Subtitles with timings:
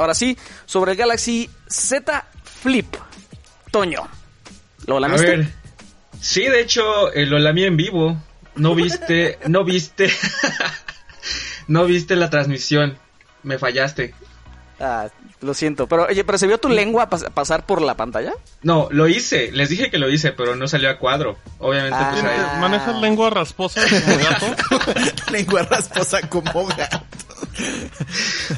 [0.00, 0.36] ahora sí,
[0.66, 2.96] sobre el Galaxy Z Flip.
[3.70, 4.08] Toño,
[4.86, 5.26] ¿lo lamiste?
[5.26, 5.48] A ver,
[6.20, 8.16] sí, de hecho, eh, lo lamí en vivo.
[8.56, 10.10] No viste, no viste,
[11.68, 12.98] no viste la transmisión.
[13.42, 14.14] Me fallaste.
[14.80, 15.08] Ah,
[15.40, 18.32] lo siento, pero oye, ¿pero se vio tu lengua pas- pasar por la pantalla?
[18.62, 21.38] No, lo hice, les dije que lo hice, pero no salió a cuadro.
[21.58, 22.58] Obviamente, pues ahí- Ah.
[22.60, 24.56] ¿Manejas lengua rasposa como gato?
[25.32, 27.02] Lengua rasposa como gato.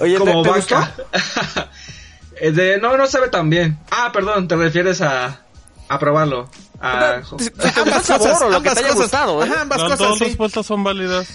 [0.01, 0.95] Oye, ¿te- como te vaca.
[2.41, 3.79] Eh, de, no, no sabe tan bien.
[3.91, 5.43] Ah, perdón, te refieres a,
[5.89, 6.50] a probarlo.
[6.81, 7.36] A, gustó?
[7.36, 9.49] Te gustó sabor o lo que te haya gustado, ¿eh?
[9.49, 10.25] Ajá, ambas Las cosas, dos sí.
[10.25, 11.29] respuestas son válidas.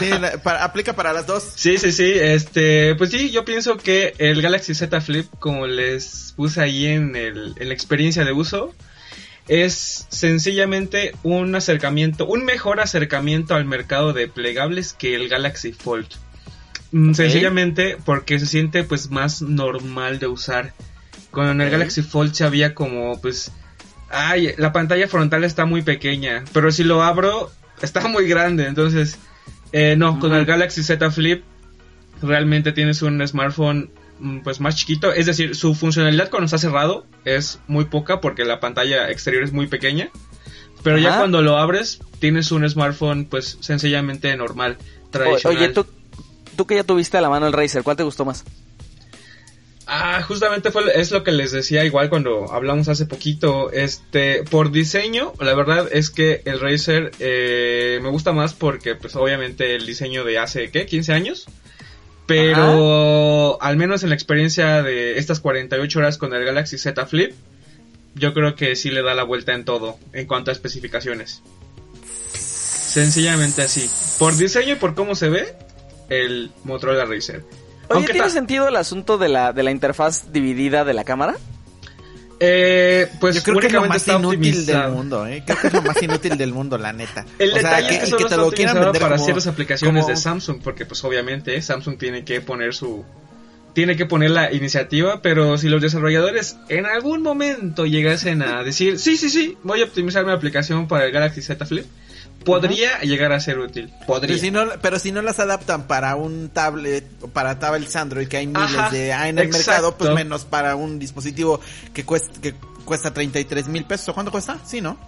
[0.00, 1.44] Sí, la- para- aplica para las dos.
[1.54, 6.32] Sí, sí, sí, este, pues sí, yo pienso que el Galaxy Z Flip, como les
[6.36, 8.74] puse ahí en, el, en la experiencia de uso,
[9.46, 16.08] es sencillamente un acercamiento, un mejor acercamiento al mercado de plegables que el Galaxy Fold.
[16.94, 20.74] Mm, Sencillamente porque se siente pues más normal de usar.
[21.32, 21.68] Con el.
[21.70, 23.50] Galaxy Fold se había como pues...
[24.10, 27.50] Ay, la pantalla frontal está muy pequeña, pero si lo abro
[27.82, 29.18] está muy grande, entonces...
[29.72, 31.42] Eh, no, con el Galaxy Z Flip
[32.22, 37.06] realmente tienes un smartphone mm, pues más chiquito, es decir, su funcionalidad cuando está cerrado
[37.24, 40.10] es muy poca porque la pantalla exterior es muy pequeña,
[40.84, 45.58] pero ya cuando lo abres tienes un smartphone pues sencillamente normal, O- tradicional.
[45.58, 45.86] Oye, tú,
[46.54, 48.44] tú que ya tuviste a la mano el Razer, ¿cuál te gustó más?
[49.86, 53.70] Ah, justamente fue, es lo que les decía igual cuando hablamos hace poquito.
[53.70, 59.14] Este, por diseño, la verdad es que el Razer eh, me gusta más porque, pues,
[59.14, 60.86] obviamente el diseño de hace, ¿qué?
[60.86, 61.46] 15 años.
[62.26, 67.34] Pero, al menos en la experiencia de estas 48 horas con el Galaxy Z Flip,
[68.14, 71.42] yo creo que sí le da la vuelta en todo en cuanto a especificaciones.
[72.32, 73.90] Sencillamente así.
[74.18, 75.54] Por diseño y por cómo se ve,
[76.08, 77.38] el Motorola Razer.
[77.40, 81.36] Oye, Aunque ¿tiene sentido el asunto de la, de la interfaz dividida de la cámara?
[82.40, 85.42] Eh, pues Yo creo que es lo más inútil del mundo, ¿eh?
[85.46, 87.24] Creo que es lo más inútil del mundo, la neta.
[87.38, 90.16] El O sea, detalle es que solo está optimizado para como- ciertas aplicaciones como- de
[90.20, 93.04] Samsung, porque pues obviamente Samsung tiene que poner su
[93.72, 99.00] tiene que poner la iniciativa, pero si los desarrolladores en algún momento llegasen a decir,
[99.00, 101.84] sí, sí, sí, voy a optimizar mi aplicación para el Galaxy Z Flip,
[102.44, 103.92] podría llegar a ser útil.
[104.06, 104.28] Podría.
[104.36, 108.36] Pero si, no, pero si no las adaptan para un tablet para tablets Android que
[108.38, 109.70] hay miles Ajá, de hay en el exacto.
[109.70, 111.60] mercado, pues menos para un dispositivo
[111.92, 114.08] que cuesta, que cuesta 33 mil pesos.
[114.10, 114.58] ¿O ¿Cuánto cuesta?
[114.66, 114.98] Sí, ¿no?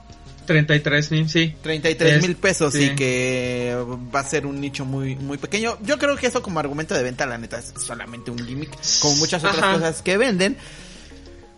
[0.46, 1.54] 33 mil, sí.
[1.60, 2.84] 33 mil Es- pesos sí.
[2.84, 3.76] y que
[4.14, 5.76] va a ser un nicho muy muy pequeño.
[5.82, 8.70] Yo creo que eso como argumento de venta, la neta, es solamente un gimmick,
[9.00, 9.72] como muchas otras Ajá.
[9.74, 10.56] cosas que venden.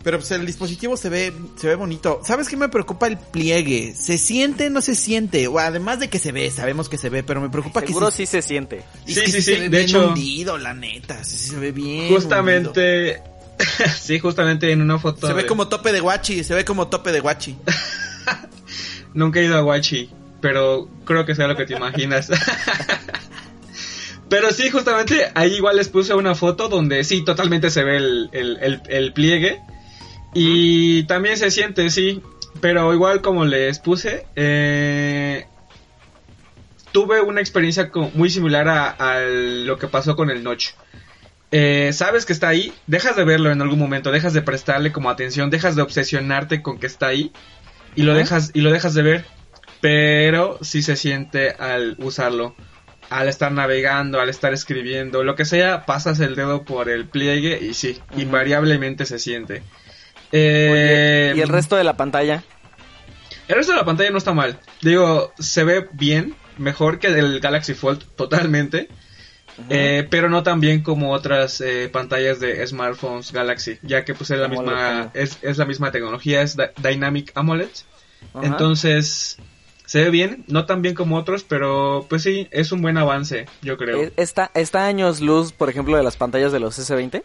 [0.08, 2.22] Pero pues el dispositivo se ve, se ve bonito.
[2.24, 3.94] ¿Sabes qué me preocupa el pliegue?
[3.94, 5.46] ¿Se siente no se siente?
[5.48, 8.12] O además de que se ve, sabemos que se ve, pero me preocupa Seguro que
[8.16, 8.84] sí se siente.
[9.06, 11.22] y Sí, sí, se sí, ve de bien hecho- hundido, la neta.
[11.24, 12.08] Sí, se ve bien.
[12.08, 13.20] Justamente
[14.00, 17.12] sí, justamente en una foto Se ve como tope de guachi, se ve como tope
[17.12, 17.58] de guachi.
[19.12, 20.08] Nunca he ido a Guachi,
[20.40, 22.30] pero creo que sea lo que te imaginas.
[24.30, 28.30] pero sí, justamente ahí igual les puse una foto donde sí, totalmente se ve el,
[28.32, 29.60] el- el- el pliegue.
[30.34, 32.22] Y también se siente, sí.
[32.60, 35.46] Pero igual como les puse, eh,
[36.92, 40.70] tuve una experiencia muy similar a, a lo que pasó con el Notch.
[41.50, 45.08] Eh, sabes que está ahí, dejas de verlo en algún momento, dejas de prestarle como
[45.08, 47.32] atención, dejas de obsesionarte con que está ahí
[47.94, 49.24] y lo dejas y lo dejas de ver,
[49.80, 52.54] pero sí se siente al usarlo,
[53.08, 57.58] al estar navegando, al estar escribiendo, lo que sea, pasas el dedo por el pliegue
[57.62, 59.62] y sí, invariablemente se siente.
[60.32, 62.42] Oye, Eh, ¿Y el resto de la pantalla?
[63.48, 64.58] el resto de la pantalla no está mal.
[64.82, 68.88] Digo, se ve bien, mejor que el Galaxy Fold totalmente.
[69.70, 74.30] Eh, pero no tan bien como otras eh, pantallas de smartphones Galaxy, ya que pues
[74.30, 77.68] es la ¿Cómo lo- misma es, es la misma tecnología, es Dy- Dynamic AMOLED.
[78.34, 78.46] Ajá.
[78.46, 79.36] Entonces
[79.84, 83.46] se ve bien, no tan bien como otros, pero pues sí, es un buen avance,
[83.62, 84.00] yo creo.
[84.04, 87.22] Eh, ¿Está, ¿Está años luz, por ejemplo, de las pantallas de los S20?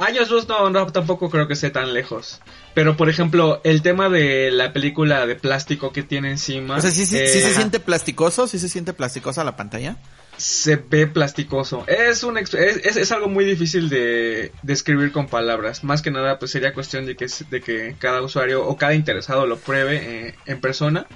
[0.00, 2.40] Años luz no, no, tampoco creo que esté tan lejos.
[2.74, 6.76] Pero por ejemplo, el tema de la película de plástico que tiene encima.
[6.76, 8.48] O sea, ¿sí, sí, eh, sí se siente plasticoso?
[8.48, 9.96] ¿Sí se siente plasticosa la pantalla?
[10.40, 11.84] se ve plasticoso.
[11.86, 15.84] Es, un es, es, es algo muy difícil de describir con palabras.
[15.84, 19.46] Más que nada, pues sería cuestión de que, de que cada usuario o cada interesado
[19.46, 21.06] lo pruebe eh, en persona.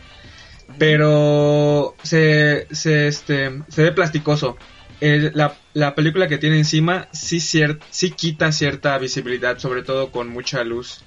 [0.79, 4.59] Pero se, se, este, se ve plasticoso.
[5.07, 10.11] El- la, la película que tiene encima sí, cier- sí quita cierta visibilidad, sobre todo
[10.11, 11.03] con mucha luz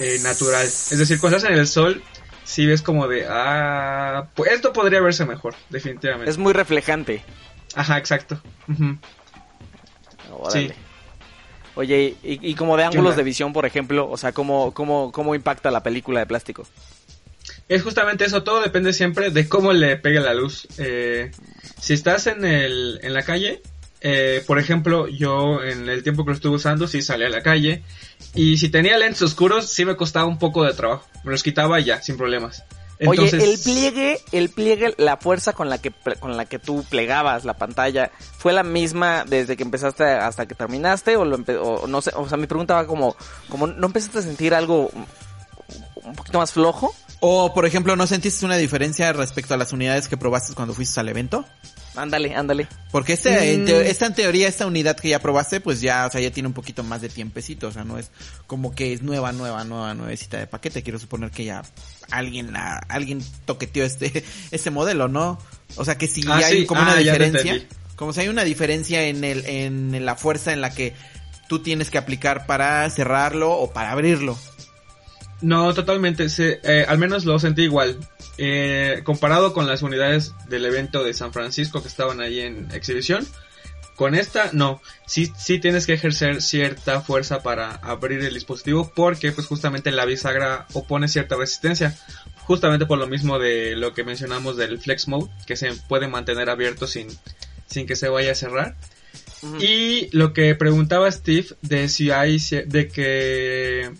[0.00, 0.64] eh, natural.
[0.64, 2.02] Es decir, cuando estás en el sol,
[2.44, 6.30] sí ves como de, ah, pues esto podría verse mejor, definitivamente.
[6.30, 7.22] Es muy reflejante.
[7.74, 8.40] Ajá, exacto.
[10.32, 10.68] Órale.
[10.68, 10.74] Sí.
[11.76, 15.34] Oye, y, y como de ángulos de visión, por ejemplo, o sea, ¿cómo, cómo, cómo
[15.34, 16.66] impacta la película de plástico?
[17.68, 20.66] Es justamente eso, todo depende siempre de cómo le pegue la luz.
[20.78, 21.30] Eh,
[21.80, 23.62] si estás en, el, en la calle,
[24.02, 27.42] eh, por ejemplo, yo en el tiempo que lo estuve usando, sí salí a la
[27.42, 27.82] calle.
[28.34, 31.06] Y si tenía lentes oscuros, sí me costaba un poco de trabajo.
[31.24, 32.62] Me los quitaba y ya, sin problemas.
[32.98, 35.90] Entonces, Oye, el pliegue, el pliegue, la fuerza con la que
[36.20, 40.54] con la que tú plegabas la pantalla, ¿fue la misma desde que empezaste hasta que
[40.54, 43.16] terminaste o lo empe- o no sé, o sea, mi pregunta va como
[43.48, 44.90] como no empezaste a sentir algo
[46.04, 46.94] un poquito más flojo?
[47.20, 51.00] O, por ejemplo, ¿no sentiste una diferencia respecto a las unidades que probaste cuando fuiste
[51.00, 51.44] al evento?
[51.96, 52.66] Ándale, ándale.
[52.90, 53.68] Porque este, en Mm.
[53.86, 56.52] esta en teoría, esta unidad que ya probaste, pues ya, o sea, ya tiene un
[56.52, 57.68] poquito más de tiempecito.
[57.68, 58.10] O sea, no es
[58.48, 60.82] como que es nueva, nueva, nueva, nuevecita de paquete.
[60.82, 61.62] Quiero suponer que ya
[62.10, 65.38] alguien la, alguien toqueteó este, este modelo, ¿no?
[65.76, 66.66] O sea que si Ah, hay sí.
[66.66, 67.64] como Ah, una te diferencia,
[67.96, 70.94] como si hay una diferencia en el, en la fuerza en la que
[71.48, 74.36] tú tienes que aplicar para cerrarlo o para abrirlo.
[75.40, 76.28] No, totalmente.
[76.28, 77.96] se- eh, al menos lo sentí igual.
[78.38, 83.26] Eh, comparado con las unidades del evento de San Francisco que estaban ahí en exhibición.
[83.94, 84.80] Con esta, no.
[85.06, 90.04] Sí, sí tienes que ejercer cierta fuerza para abrir el dispositivo porque pues justamente la
[90.04, 91.96] bisagra opone cierta resistencia.
[92.38, 96.50] Justamente por lo mismo de lo que mencionamos del flex mode, que se puede mantener
[96.50, 97.06] abierto sin,
[97.66, 98.74] sin que se vaya a cerrar.
[99.60, 103.90] Y lo que preguntaba Steve de si hay, de que,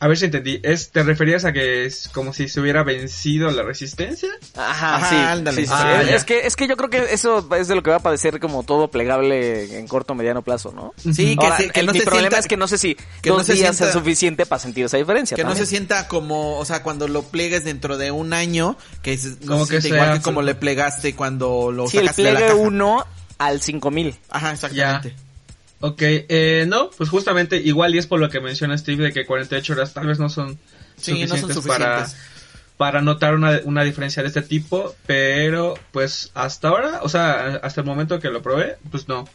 [0.00, 3.50] a ver si entendí, es, ¿te referías a que es como si se hubiera vencido
[3.50, 4.28] la resistencia?
[4.56, 5.14] Ajá, Ajá, sí.
[5.16, 5.56] ándale.
[5.58, 7.90] sí, sí, Ah, es que es que yo creo que eso es de lo que
[7.90, 10.92] va a padecer como todo plegable en corto o mediano plazo, ¿no?
[10.96, 12.78] Sí, que, Ahora, se- que el- no mi se problema sienta- es que no sé
[12.78, 15.36] si que dos no se días sienta- es suficiente para sentir esa diferencia.
[15.36, 19.12] Que no se sienta como, o sea, cuando lo plegues dentro de un año, que
[19.12, 21.98] es, no Como se que siente igual sea- que como le plegaste cuando lo Sí,
[21.98, 22.66] el sacaste de la pliegue caja.
[22.68, 23.06] 1
[23.38, 24.18] al 5000.
[24.30, 25.14] Ajá, exactamente.
[25.84, 29.26] Ok, eh, no, pues justamente igual y es por lo que menciona Steve de que
[29.26, 30.56] 48 horas tal vez no son
[30.96, 32.06] Sí, no son suficientes para,
[32.76, 37.80] para notar una, una diferencia de este tipo, pero pues hasta ahora, o sea, hasta
[37.80, 39.28] el momento que lo probé, pues no.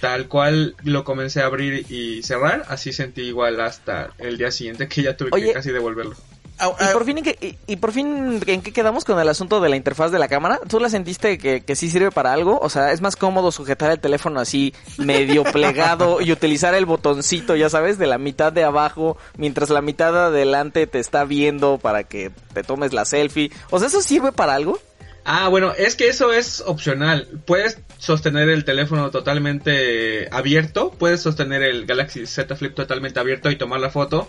[0.00, 4.88] Tal cual lo comencé a abrir y cerrar, así sentí igual hasta el día siguiente
[4.88, 5.46] que ya tuve Oye.
[5.46, 6.16] que casi devolverlo.
[6.64, 9.18] Ah, Y ah, por fin, ¿en qué, y, y por fin, ¿en qué quedamos con
[9.18, 10.60] el asunto de la interfaz de la cámara?
[10.68, 12.58] ¿Tú la sentiste que, que sí sirve para algo?
[12.60, 17.56] O sea, es más cómodo sujetar el teléfono así medio plegado y utilizar el botoncito,
[17.56, 21.78] ya sabes, de la mitad de abajo, mientras la mitad de adelante te está viendo
[21.78, 23.50] para que te tomes la selfie.
[23.70, 24.78] O sea, ¿eso sirve para algo?
[25.24, 27.28] Ah, bueno, es que eso es opcional.
[27.46, 33.56] Puedes sostener el teléfono totalmente abierto, puedes sostener el Galaxy Z Flip totalmente abierto y
[33.56, 34.28] tomar la foto.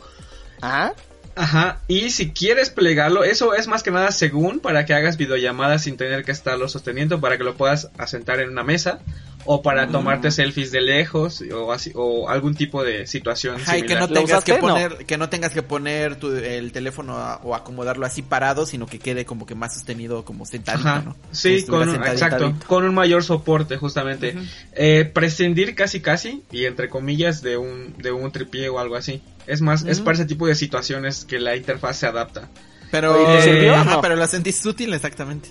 [0.62, 0.94] ¿Ah?
[1.36, 5.84] Ajá, y si quieres plegarlo, eso es más que nada según para que hagas videollamadas
[5.84, 9.00] sin tener que estarlo sosteniendo, para que lo puedas asentar en una mesa
[9.48, 13.84] o para tomarte selfies de lejos o así o algún tipo de situación Ajá, y
[13.84, 14.10] que no similar.
[14.10, 14.54] ¿Lo tengas que?
[14.54, 14.60] No.
[14.60, 18.88] poner, que no tengas que poner tu- el teléfono a- o acomodarlo así parado, sino
[18.88, 21.16] que quede como que más sostenido, como sentadito, Ajá, ¿no?
[21.32, 24.36] Sí, con un, exacto, con un mayor soporte justamente.
[24.74, 29.22] Eh, prescindir casi casi y entre comillas de un de un tripié o algo así.
[29.48, 32.50] Es más, es para ese tipo de situaciones que la interfaz se adapta.
[32.90, 34.02] Pero, Oye, ¿te sirvió o ajá, no?
[34.02, 35.50] pero la sentiste útil, exactamente.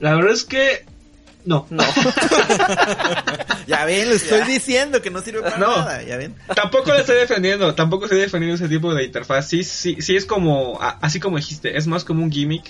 [0.00, 0.84] La verdad es que
[1.44, 1.66] no.
[1.70, 1.82] No.
[3.66, 5.68] Ya ven, le estoy diciendo que no sirve para No.
[5.76, 6.34] nada, ya ven.
[6.56, 9.46] Tampoco la estoy defendiendo, tampoco estoy defendiendo ese tipo de interfaz.
[9.48, 12.64] Sí, sí, sí es como, a- así como dijiste, es más como un gimmick.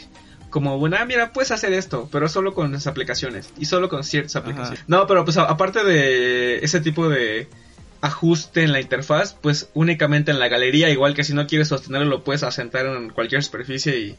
[0.50, 4.02] Como, bueno, ah, mira, puedes hacer esto, pero solo con las aplicaciones y solo con
[4.04, 4.82] ciertas aplicaciones.
[4.88, 7.48] No, pero pues a- aparte de ese tipo de
[8.02, 12.08] ajuste en la interfaz, pues únicamente en la galería, igual que si no quieres sostenerlo,
[12.08, 14.16] lo puedes asentar en cualquier superficie y,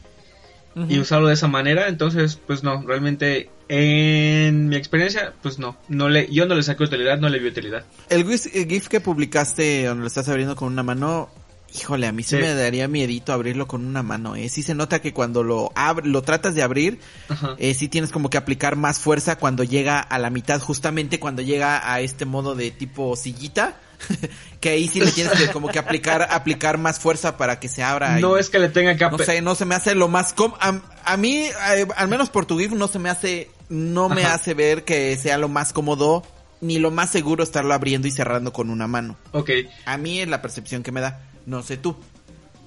[0.88, 1.88] y usarlo de esa manera.
[1.88, 6.84] Entonces, pues no, realmente en mi experiencia, pues no, no le, yo no le saqué
[6.84, 7.84] utilidad, no le vi utilidad.
[8.08, 11.30] El GIF, el GIF que publicaste donde lo estás abriendo con una mano,
[11.74, 12.42] híjole, a mí sí, Sí.
[12.42, 14.48] me daría miedito abrirlo con una mano, eh.
[14.50, 15.70] Sí se nota que cuando lo
[16.04, 17.54] lo tratas de abrir, Ajá.
[17.58, 21.40] eh, sí tienes como que aplicar más fuerza cuando llega a la mitad, justamente cuando
[21.42, 23.80] llega a este modo de tipo sillita,
[24.60, 27.82] que ahí sí le tienes que como que aplicar, aplicar más fuerza para que se
[27.82, 28.18] abra.
[28.18, 30.32] No y- es que le tenga que no sé, no se me hace lo más
[30.32, 34.08] com a, a mí, eh, al menos por tu GIF no se me hace, no
[34.08, 34.34] me Ajá.
[34.34, 36.22] hace ver que sea lo más cómodo
[36.60, 39.16] ni lo más seguro estarlo abriendo y cerrando con una mano.
[39.32, 39.50] Ok,
[39.84, 41.20] A mí es la percepción que me da.
[41.44, 41.96] No sé tú.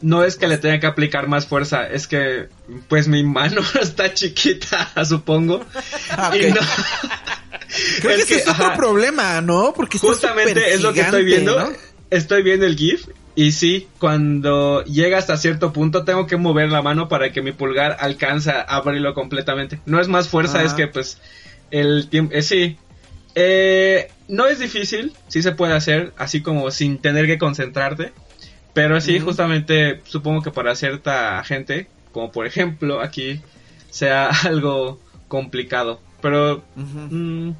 [0.01, 2.49] no es que le tenga que aplicar más fuerza, es que
[2.89, 5.63] pues mi mano está chiquita, supongo.
[6.11, 6.35] Ah, ok.
[6.35, 6.59] Y no-
[8.01, 9.73] Creo Es que, ese que, es otro problema, ¿no?
[9.73, 11.59] Porque Justamente es lo que estoy viendo.
[11.59, 11.73] ¿no?
[12.09, 16.81] Estoy viendo el GIF y sí, cuando llega hasta cierto punto tengo que mover la
[16.81, 19.79] mano para que mi pulgar alcance a abrirlo completamente.
[19.85, 21.19] No es más fuerza, es que pues
[21.69, 22.33] el tiempo...
[22.33, 22.77] eh, sí.
[23.37, 28.13] Eh, no es difícil, sí se puede hacer, así como sin tener que concentrarte.
[28.73, 33.41] Pero sí, justamente supongo que para cierta gente, como por ejemplo aquí,
[33.89, 35.99] sea algo complicado.
[36.21, 37.51] Pero mm,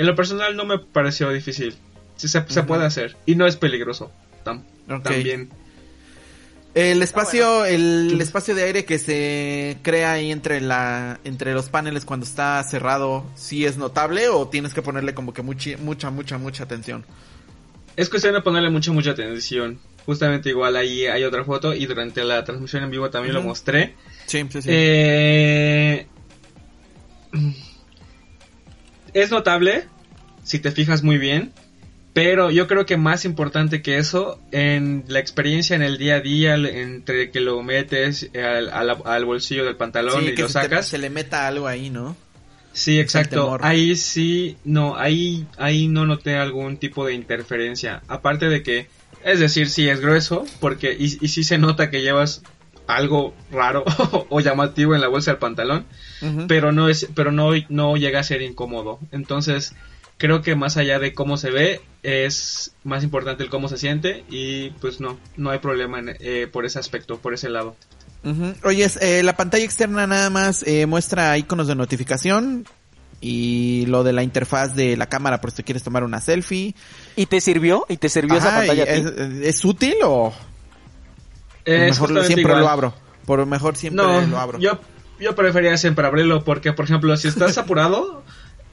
[0.00, 1.74] en lo personal no me pareció difícil.
[2.16, 3.16] Sí se, puede hacer.
[3.26, 4.10] Y no es peligroso.
[4.44, 4.64] tam-.
[5.02, 5.50] También.
[6.74, 12.04] El espacio, el espacio de aire que se crea ahí entre la, entre los paneles
[12.04, 16.38] cuando está cerrado, ¿sí es notable o tienes que ponerle como que muchi- mucha, mucha,
[16.38, 17.04] mucha atención?
[17.96, 19.80] Es cuestión de ponerle mucha, mucha atención.
[20.06, 23.96] Justamente igual ahí hay otra foto y durante la transmisión en vivo también lo mostré.
[24.26, 24.68] Sí, sí, sí.
[24.72, 26.06] Eh,
[29.14, 29.84] es notable,
[30.44, 31.52] si te fijas muy bien,
[32.12, 36.20] pero yo creo que más importante que eso, en la experiencia en el día a
[36.20, 40.48] día, entre que lo metes al, al- al bolsillo del pantalón Sí, y que lo
[40.48, 40.88] se, te- sacas.
[40.88, 42.16] se le meta algo ahí, ¿no?
[42.72, 43.58] Sí, exacto.
[43.60, 48.02] Ahí sí, no, ahí, ahí no noté algún tipo de interferencia.
[48.06, 48.86] Aparte de que,
[49.24, 52.42] es decir, sí es grueso, porque, y, y sí se nota que llevas
[52.96, 53.84] algo raro
[54.28, 55.84] o llamativo en la bolsa del pantalón,
[56.48, 58.98] pero no es, pero no, no llega a ser incómodo.
[59.12, 59.74] Entonces,
[60.18, 64.24] creo que más allá de cómo se ve, es más importante el cómo se siente,
[64.30, 67.74] y pues no, no hay problema en- eh, por ese aspecto, por ese lado.
[68.64, 72.66] Oye, eh, la pantalla externa nada más eh, muestra iconos de notificación
[73.22, 76.74] y lo de la interfaz de la cámara por si te quieres tomar una selfie.
[77.16, 77.86] ¿Y te sirvió?
[77.88, 79.08] ¿Y te sirvió esa pantalla y a ti?
[79.40, 80.34] ¿es, ¿Es útil o
[81.78, 82.60] Mejor siempre igual.
[82.60, 82.94] lo abro?
[83.26, 84.58] Por mejor siempre No, lo abro.
[84.58, 84.80] yo,
[85.20, 88.24] yo prefería siempre abrirlo porque, por ejemplo, si estás apurado,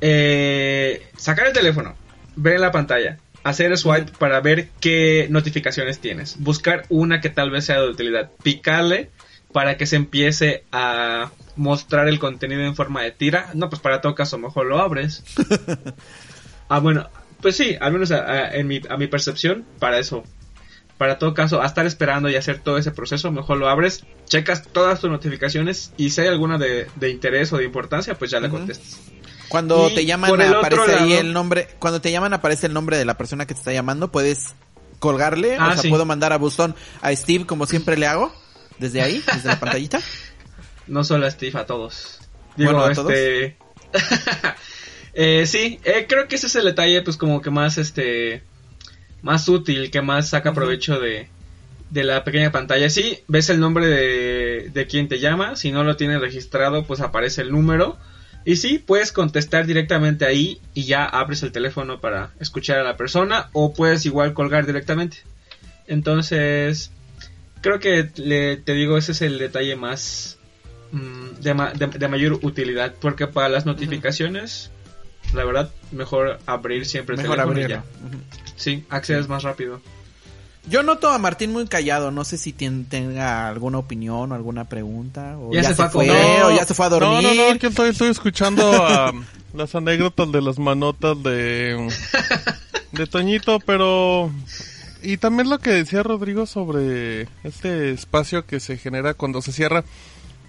[0.01, 1.95] eh, sacar el teléfono,
[2.35, 7.51] ver en la pantalla, hacer swipe para ver qué notificaciones tienes, buscar una que tal
[7.51, 9.09] vez sea de utilidad, picarle
[9.53, 13.49] para que se empiece a mostrar el contenido en forma de tira.
[13.53, 15.23] No, pues para todo caso, mejor lo abres.
[16.69, 17.09] ah, bueno,
[17.41, 20.23] pues sí, al menos a, a- en mi, a mi percepción, para eso.
[20.97, 24.63] Para todo caso, a estar esperando y hacer todo ese proceso, mejor lo abres, checas
[24.71, 28.39] todas tus notificaciones y si hay alguna de, de interés o de importancia, pues ya
[28.39, 28.57] la Ujú.
[28.57, 28.97] contestas.
[29.47, 32.97] Cuando Y te llaman aparece ahí lado- el nombre, cuando te llaman aparece el nombre
[32.97, 34.55] de la persona que te está llamando, puedes
[34.99, 35.89] colgarle, Ah, o sea, sí.
[35.89, 38.33] puedo mandar a buzón a Steve como siempre le hago,
[38.79, 39.99] desde ahí, desde la pantallita.
[40.87, 42.19] No solo a Steve, a todos.
[42.55, 43.11] Digo, Bueno, ¿a todos?
[43.11, 43.57] este...
[45.13, 48.41] eh, sí, eh, creo que ese es el detalle, pues como que más, este...
[49.21, 51.27] Más útil, que más saca provecho de,
[51.89, 52.89] de la pequeña pantalla.
[52.89, 57.01] Sí, ves el nombre de, de quien te llama, si no lo tienes registrado, pues
[57.01, 57.97] aparece el número.
[58.45, 62.95] Y sí, puedes contestar directamente ahí y ya abres el teléfono para escuchar a la
[62.95, 65.17] persona o puedes igual colgar directamente.
[65.87, 66.91] Entonces,
[67.61, 70.37] creo que le, te digo, ese es el detalle más
[70.91, 74.71] mm, de, ma- de- de mayor utilidad, porque para las notificaciones,
[75.33, 77.83] la verdad, mejor abrir siempre el Mejor teléfono y.
[78.57, 79.79] Sí, accedes más rápido.
[80.69, 85.37] Yo noto a Martín muy callado, no sé si tenga alguna opinión o alguna pregunta,
[85.37, 86.09] o Ya ya, se se, fue
[86.43, 87.23] o ya se fue a dormir.
[87.23, 89.13] No, no, no, aquí estoy, estoy escuchando a
[89.53, 91.87] las anécdotas de las manotas de,
[92.91, 94.29] de Toñito, pero...
[95.01, 99.85] Y también lo que decía Rodrigo sobre este espacio que se genera cuando se cierra.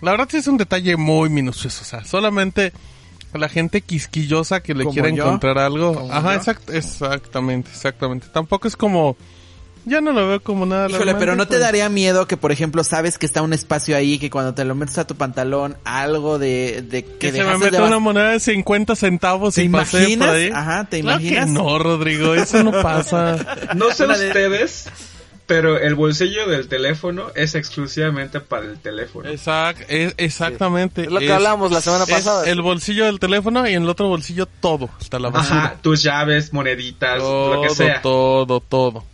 [0.01, 2.73] La verdad sí es un detalle muy minucioso, o sea, solamente
[3.35, 5.25] la gente quisquillosa que le ¿Como quiere yo?
[5.25, 5.95] encontrar algo.
[5.95, 6.41] ¿Como Ajá, yo?
[6.41, 8.27] exact- exactamente, exactamente.
[8.33, 9.17] Tampoco es como...
[9.85, 11.61] Ya no lo veo como nada Híjole, pero no te pues.
[11.61, 14.75] daría miedo que, por ejemplo, sabes que está un espacio ahí, que cuando te lo
[14.75, 18.31] metes a tu pantalón, algo de, de que, Que se me mete de una moneda
[18.33, 20.31] de 50 centavos ¿Te y pasé por imaginas?
[20.31, 20.51] ahí.
[20.53, 21.49] Ajá, ¿te Claro que imaginas?
[21.51, 23.37] no, Rodrigo, eso no pasa.
[23.77, 24.89] No sé ustedes,
[25.49, 29.29] pero el bolsillo del teléfono es exclusivamente para el teléfono.
[29.29, 31.03] Exact, es- exactamente.
[31.03, 32.47] Es lo que hablábamos la semana es pasada.
[32.49, 35.65] El bolsillo del teléfono y en el otro bolsillo todo, hasta la basura.
[35.65, 38.01] Ajá, tus llaves, moneditas, Todo, lo que sea.
[38.03, 39.05] todo, todo.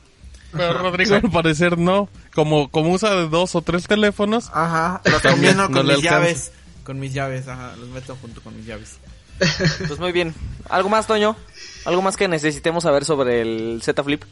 [0.53, 1.27] Pero Ajá, Rodrigo exacto.
[1.29, 2.09] al parecer no.
[2.35, 4.51] Como, como usa de dos o tres teléfonos.
[4.53, 6.53] Ajá, los También combino no con mis llaves.
[6.83, 8.99] Con mis llaves, ajá, los meto junto con mis llaves.
[9.39, 10.35] Pues muy bien.
[10.69, 11.37] ¿Algo más, Toño?
[11.85, 14.23] ¿Algo más que necesitemos saber sobre el Z Flip?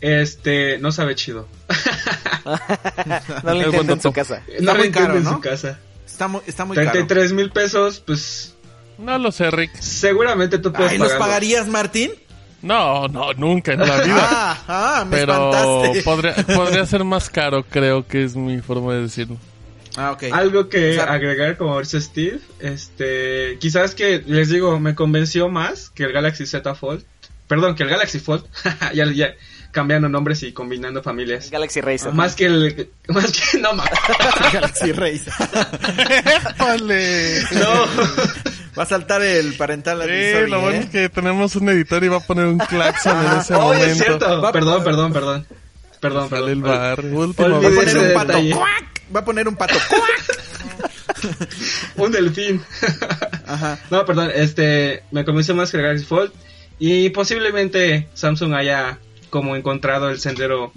[0.00, 1.46] Este, no sabe chido.
[3.44, 4.42] no lo Es intenten en su casa.
[4.60, 5.32] no lo caro, en ¿no?
[5.34, 5.78] su casa.
[6.06, 6.90] Está muy, está muy caro.
[6.92, 8.54] 33 mil pesos, pues
[8.98, 9.74] No lo sé, Rick.
[9.80, 11.26] seguramente tú puedes Ay, ¿los pagarlo.
[11.26, 12.10] pagarías, Martín?
[12.62, 14.28] No, no, nunca en la vida.
[14.30, 16.02] Ah, ah, me Pero espantaste.
[16.02, 19.36] podría, podría ser más caro, creo que es mi forma de decirlo.
[19.96, 20.24] Ah, ok.
[20.32, 25.48] Algo que O sea- agregar, como dice Steve, este, quizás que les digo, me convenció
[25.48, 27.02] más que el Galaxy Z Fold,
[27.48, 28.44] perdón, que el Galaxy Fold,
[28.94, 29.34] ya, ya
[29.70, 31.50] cambiando nombres y combinando familias.
[31.50, 32.12] Galaxy Racer.
[32.12, 33.88] Más que el, más que, no más,
[34.52, 35.30] Galaxy Race.
[36.50, 37.42] ¡Épale!
[37.52, 37.86] no,
[38.78, 40.80] Va a saltar el parental Sí, lo bueno ¿eh?
[40.84, 43.84] es que tenemos un editor y va a poner un claxon en ese Oh, momento.
[43.86, 44.52] es cierto.
[44.52, 45.46] Perdón, perdón, perdón.
[46.00, 46.50] Perdón, Sale perdón.
[46.50, 47.00] el bar.
[47.04, 48.32] Último Va a poner un pato.
[49.14, 49.74] Va a poner un pato.
[49.88, 50.40] ¡cuac!
[51.96, 52.62] Un delfín.
[53.46, 53.78] Ajá.
[53.90, 56.32] No, perdón, este, me convenció más que el Galaxy Fold.
[56.78, 58.98] Y posiblemente Samsung haya
[59.30, 60.72] como encontrado el sendero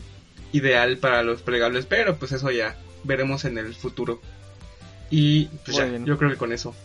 [0.52, 4.22] ideal para los plegables, pero pues eso ya veremos en el futuro.
[5.10, 6.06] Y pues Muy ya, bien.
[6.06, 6.76] yo creo que con eso.